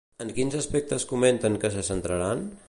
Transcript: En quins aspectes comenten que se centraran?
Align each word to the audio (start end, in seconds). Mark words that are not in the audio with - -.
En 0.23 0.29
quins 0.37 0.55
aspectes 0.59 1.05
comenten 1.11 1.59
que 1.65 1.73
se 1.77 1.85
centraran? 1.91 2.47